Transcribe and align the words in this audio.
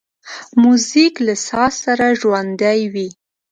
موزیک 0.61 1.13
له 1.27 1.33
ساز 1.47 1.73
سره 1.85 2.05
ژوندی 2.21 2.81
وي. 2.93 3.09